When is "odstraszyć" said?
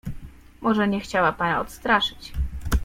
1.61-2.33